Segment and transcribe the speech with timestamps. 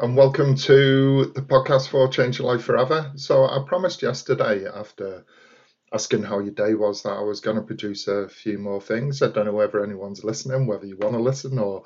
[0.00, 3.10] and welcome to the podcast for Change Your Life Forever.
[3.16, 5.24] So, I promised yesterday, after
[5.92, 9.22] asking how your day was, that I was going to produce a few more things.
[9.22, 11.82] I don't know whether anyone's listening, whether you want to listen, or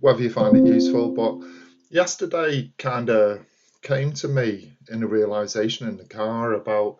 [0.00, 1.14] whether you find it useful.
[1.14, 1.48] But
[1.90, 3.46] yesterday kind of
[3.82, 6.98] came to me in a realization in the car about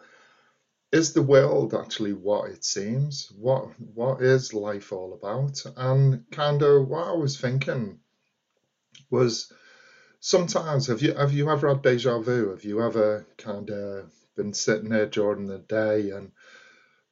[0.92, 3.32] is the world actually what it seems?
[3.36, 5.60] What what is life all about?
[5.76, 7.98] And kind of what I was thinking
[9.10, 9.52] was
[10.24, 12.48] sometimes have you have you ever had deja vu?
[12.48, 16.32] Have you ever kind of been sitting there during the day and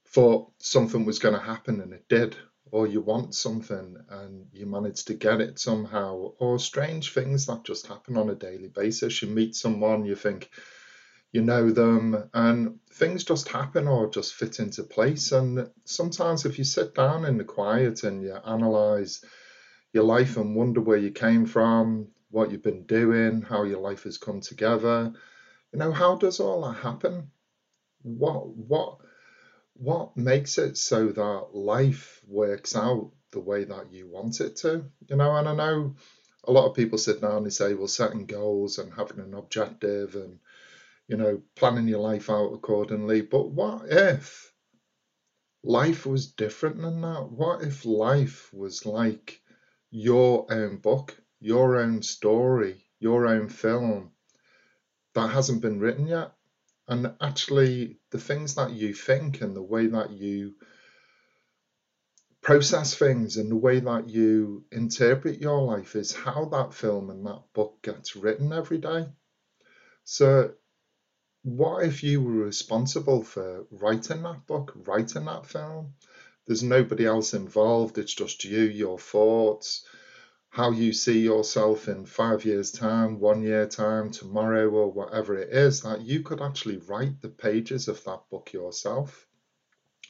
[0.07, 2.37] thought something was going to happen and it did,
[2.71, 7.65] or you want something and you manage to get it somehow, or strange things that
[7.65, 9.21] just happen on a daily basis.
[9.21, 10.49] You meet someone, you think
[11.33, 15.33] you know them, and things just happen or just fit into place.
[15.33, 19.23] And sometimes, if you sit down in the quiet and you analyze
[19.93, 24.03] your life and wonder where you came from, what you've been doing, how your life
[24.05, 25.13] has come together,
[25.73, 27.31] you know, how does all that happen?
[28.03, 28.99] What, what,
[29.75, 34.85] what makes it so that life works out the way that you want it to?
[35.09, 35.95] You know, and I know
[36.45, 40.17] a lot of people sit down and say, well, setting goals and having an objective
[40.17, 40.41] and
[41.09, 43.21] you know, planning your life out accordingly.
[43.21, 44.53] But what if
[45.63, 47.29] life was different than that?
[47.31, 49.41] What if life was like
[49.91, 54.13] your own book, your own story, your own film
[55.15, 56.33] that hasn't been written yet?
[56.89, 60.55] And actually, the things that you think and the way that you
[62.43, 67.25] process things and the way that you interpret your life is how that film and
[67.25, 69.07] that book gets written every day.
[70.05, 70.53] So
[71.45, 75.95] what if you were responsible for writing that book, writing that film?
[76.47, 79.85] There's nobody else involved, it's just you, your thoughts,
[80.53, 85.49] how you see yourself in five years' time, one year' time, tomorrow, or whatever it
[85.49, 89.27] is, that you could actually write the pages of that book yourself.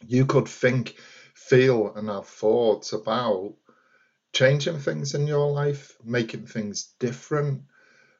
[0.04, 0.96] You could think,
[1.34, 3.54] feel, and have thoughts about
[4.32, 7.62] changing things in your life, making things different,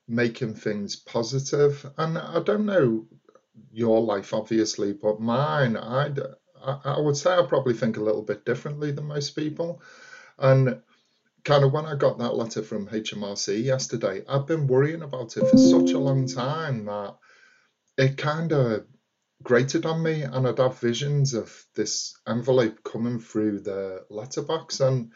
[0.07, 1.85] making things positive.
[1.99, 3.05] And I don't know
[3.73, 6.21] your life, obviously, but mine, I'd,
[6.65, 9.83] I, would say I probably think a little bit differently than most people.
[10.39, 10.81] And
[11.45, 15.49] kind of when I got that letter from HMRC yesterday, I've been worrying about it
[15.49, 17.17] for such a long time that
[17.99, 18.87] it kind of
[19.43, 24.81] grated on me, and I'd have visions of this envelope coming through the letterbox.
[24.81, 25.11] And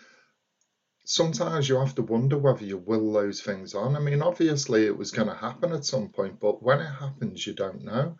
[1.04, 3.94] sometimes you have to wonder whether you will those things on.
[3.94, 7.46] I mean, obviously it was going to happen at some point, but when it happens,
[7.46, 8.16] you don't know.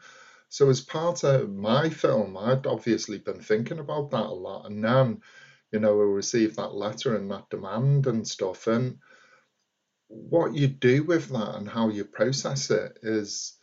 [0.49, 4.67] So, as part of my film, I'd obviously been thinking about that a lot.
[4.67, 5.23] And then,
[5.73, 8.67] you know, we received that letter and that demand and stuff.
[8.67, 8.99] And
[10.09, 13.59] what you do with that and how you process it is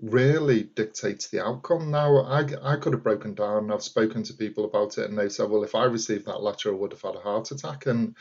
[0.00, 1.90] really dictates the outcome.
[1.90, 3.70] Now, I, I could have broken down.
[3.70, 6.70] I've spoken to people about it, and they said, well, if I received that letter,
[6.70, 7.86] I would have had a heart attack.
[7.86, 8.16] And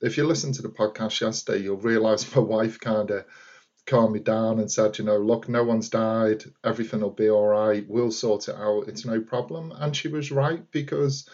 [0.00, 3.24] if you listen to the podcast yesterday, you'll realize my wife kind of
[3.86, 6.44] calmed me down and said, you know, look, no one's died.
[6.64, 7.84] Everything will be all right.
[7.88, 8.88] We'll sort it out.
[8.88, 9.72] It's no problem.
[9.72, 11.28] And she was right because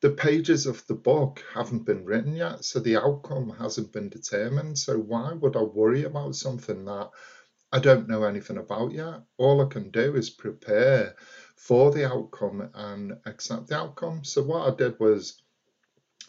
[0.00, 2.64] the pages of the book haven't been written yet.
[2.64, 4.78] So the outcome hasn't been determined.
[4.78, 7.10] So why would I worry about something that
[7.72, 9.22] I don't know anything about yet?
[9.36, 11.14] All I can do is prepare
[11.56, 14.24] for the outcome and accept the outcome.
[14.24, 15.42] So what I did was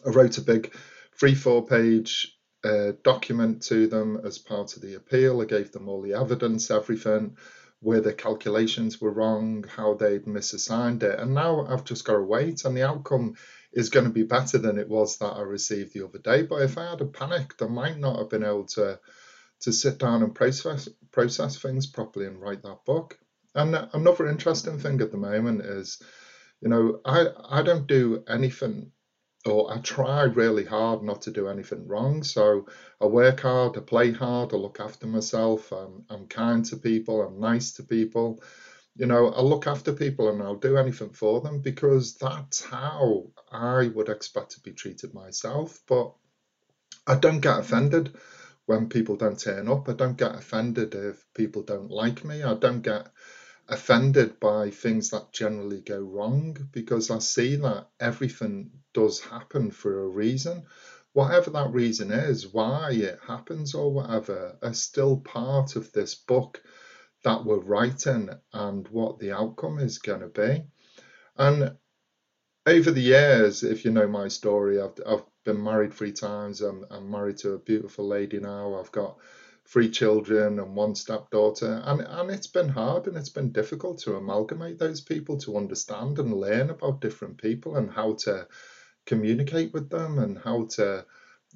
[0.04, 0.74] I wrote a big
[1.18, 5.40] three, four page uh, document to them as part of the appeal.
[5.40, 7.36] I gave them all the evidence, everything,
[7.80, 11.18] where the calculations were wrong, how they'd misassigned it.
[11.18, 13.36] And now I've just got to wait, and the outcome
[13.72, 16.42] is going to be better than it was that I received the other day.
[16.42, 18.98] But if I had panicked, I might not have been able to
[19.60, 23.18] to sit down and process process things properly and write that book.
[23.54, 26.00] And another interesting thing at the moment is,
[26.60, 28.92] you know, I I don't do anything
[29.46, 32.22] or I try really hard not to do anything wrong.
[32.22, 32.66] So
[33.00, 37.22] I work hard, I play hard, I look after myself, I'm, I'm kind to people,
[37.22, 38.42] I'm nice to people.
[38.96, 43.30] You know, I'll look after people and I'll do anything for them because that's how
[43.50, 45.80] I would expect to be treated myself.
[45.86, 46.12] But
[47.06, 48.16] I don't get offended
[48.66, 49.88] when people don't turn up.
[49.88, 52.42] I don't get offended if people don't like me.
[52.42, 53.08] I don't get
[53.68, 60.02] offended by things that generally go wrong because I see that everything does happen for
[60.02, 60.64] a reason.
[61.12, 66.62] Whatever that reason is, why it happens or whatever, are still part of this book
[67.24, 70.64] that we're writing and what the outcome is going to be.
[71.36, 71.76] And
[72.66, 76.60] over the years, if you know my story, I've, I've been married three times.
[76.60, 78.78] I'm, I'm married to a beautiful lady now.
[78.78, 79.16] I've got
[79.66, 84.16] three children and one stepdaughter, and and it's been hard and it's been difficult to
[84.16, 88.46] amalgamate those people to understand and learn about different people and how to
[89.06, 91.04] communicate with them and how to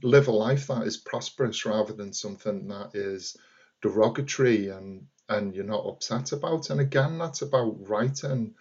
[0.02, 3.36] live a life that is prosperous rather than something that is
[3.82, 6.70] derogatory and and you're not upset about.
[6.70, 8.54] And again, that's about writing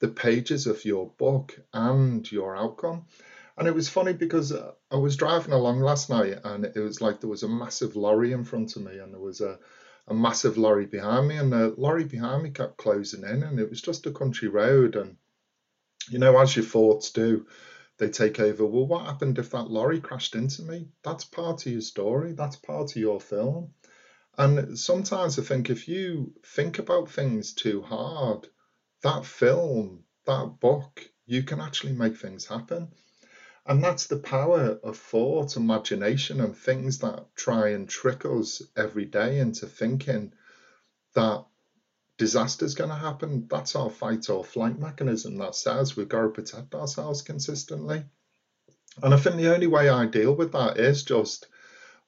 [0.00, 3.06] the pages of your book and your outcome.
[3.56, 7.00] And it was funny because uh, I was driving along last night and it was
[7.00, 9.58] like there was a massive lorry in front of me and there was a,
[10.08, 13.68] a massive lorry behind me and the lorry behind me kept closing in and it
[13.68, 14.96] was just a country road.
[14.96, 15.16] And,
[16.10, 17.46] you know, as your thoughts do,
[17.98, 18.66] they take over.
[18.66, 20.88] Well, what happened if that lorry crashed into me?
[21.04, 22.32] That's part of your story.
[22.32, 23.74] That's part of your film.
[24.38, 28.48] And sometimes I think if you think about things too hard,
[29.02, 32.88] that film, that book, you can actually make things happen.
[33.66, 39.04] And that's the power of thought, imagination, and things that try and trick us every
[39.04, 40.32] day into thinking
[41.14, 41.44] that
[42.18, 43.46] disaster's going to happen.
[43.48, 48.04] That's our fight or flight mechanism that says we've got to protect ourselves consistently.
[49.02, 51.46] And I think the only way I deal with that is just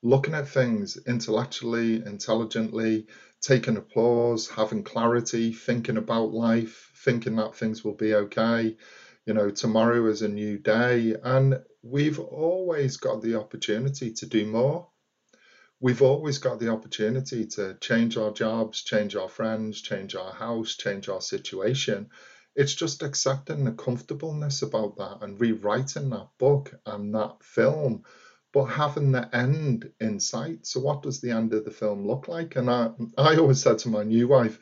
[0.04, 3.06] looking at things intellectually, intelligently,
[3.40, 8.76] taking applause, having clarity, thinking about life, thinking that things will be okay.
[9.24, 14.44] You know, tomorrow is a new day, and we've always got the opportunity to do
[14.44, 14.88] more.
[15.80, 20.76] We've always got the opportunity to change our jobs, change our friends, change our house,
[20.76, 22.10] change our situation.
[22.54, 28.04] It's just accepting the comfortableness about that and rewriting that book and that film
[28.54, 30.64] but having the end in sight.
[30.64, 32.54] So, what does the end of the film look like?
[32.54, 34.60] And I, I always said to my new wife,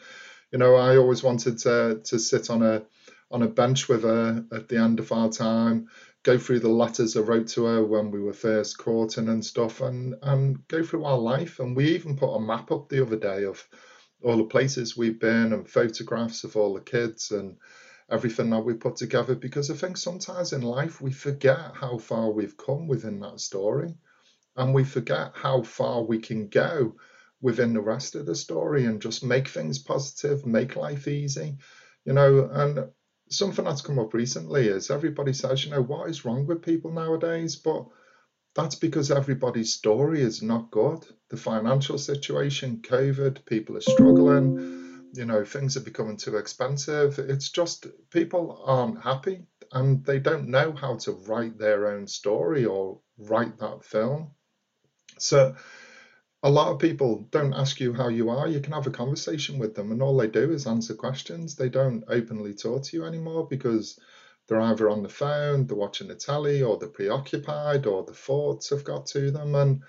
[0.50, 2.82] you know, I always wanted to to sit on a
[3.30, 5.88] on a bench with her at the end of our time,
[6.22, 9.82] go through the letters I wrote to her when we were first courting and stuff,
[9.82, 11.60] and and go through our life.
[11.60, 13.62] And we even put a map up the other day of
[14.24, 17.56] all the places we've been and photographs of all the kids and
[18.10, 22.30] everything that we put together because I think sometimes in life we forget how far
[22.30, 23.94] we've come within that story
[24.56, 26.94] and we forget how far we can go
[27.40, 31.56] within the rest of the story and just make things positive, make life easy,
[32.04, 32.48] you know.
[32.52, 32.90] And
[33.28, 36.92] something that's come up recently is everybody says, you know, what is wrong with people
[36.92, 37.56] nowadays?
[37.56, 37.86] But
[38.54, 41.04] that's because everybody's story is not good.
[41.30, 47.18] The financial situation, COVID, people are struggling you know things are becoming too expensive.
[47.18, 49.42] It's just people aren't happy
[49.72, 54.30] and they don't know how to write their own story or write that film.
[55.18, 55.54] So
[56.42, 58.48] a lot of people don't ask you how you are.
[58.48, 61.54] You can have a conversation with them and all they do is answer questions.
[61.54, 63.98] They don't openly talk to you anymore because
[64.48, 68.70] they're either on the phone they're watching the telly or they're preoccupied or the thoughts
[68.70, 69.54] have got to them.
[69.54, 69.82] And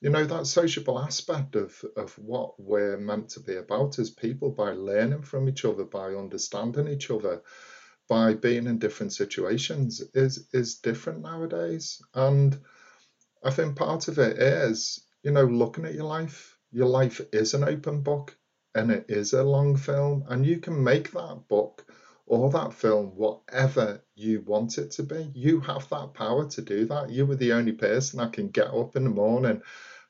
[0.00, 4.50] you know that sociable aspect of of what we're meant to be about as people
[4.50, 7.42] by learning from each other by understanding each other
[8.08, 12.00] by being in different situations is is different nowadays.
[12.14, 12.58] And
[13.44, 17.54] i think part of it is you know looking at your life your life is
[17.54, 18.36] an open book
[18.74, 21.84] and it is a long film and you can make that book
[22.28, 26.84] or that film whatever you want it to be you have that power to do
[26.84, 29.60] that you were the only person that can get up in the morning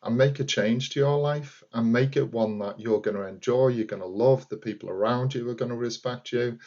[0.03, 3.27] and make a change to your life and make it one that you're going to
[3.27, 6.59] enjoy, you're going to love, the people around you are going to respect you,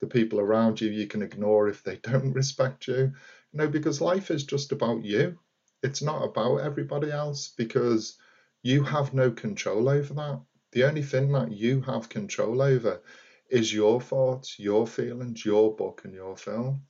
[0.00, 3.12] the people around you you can ignore if they don't respect you.
[3.52, 5.38] You know, because life is just about you.
[5.82, 8.16] It's not about everybody else because
[8.62, 10.40] you have no control over that.
[10.72, 13.00] The only thing that you have control over
[13.48, 16.82] is your thoughts, your feelings, your book, and your film.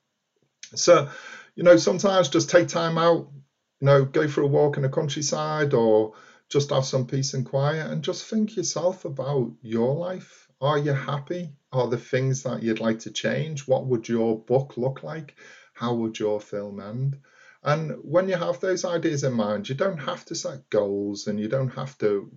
[0.74, 1.08] So,
[1.54, 3.30] you know, sometimes just take time out,
[3.80, 6.14] you know, go for a walk in the countryside or
[6.50, 10.48] just have some peace and quiet and just think yourself about your life.
[10.60, 11.52] Are you happy?
[11.72, 13.68] Are there things that you'd like to change?
[13.68, 15.36] What would your book look like?
[15.74, 17.18] How would your film end?
[17.62, 21.38] And when you have those ideas in mind, you don't have to set goals and
[21.38, 22.30] you don't have to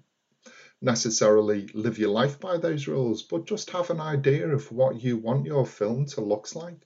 [0.81, 5.17] necessarily live your life by those rules, but just have an idea of what you
[5.17, 6.79] want your film to look like.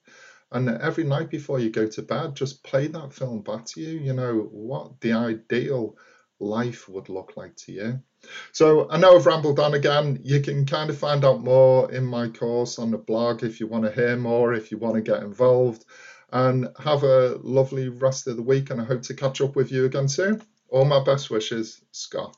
[0.51, 3.99] And every night before you go to bed, just play that film back to you,
[3.99, 5.97] you know, what the ideal
[6.39, 7.99] life would look like to you.
[8.51, 10.19] So I know I've rambled on again.
[10.23, 13.67] You can kind of find out more in my course on the blog if you
[13.67, 15.85] want to hear more, if you want to get involved.
[16.31, 19.71] And have a lovely rest of the week, and I hope to catch up with
[19.71, 20.41] you again soon.
[20.69, 22.35] All my best wishes, Scott.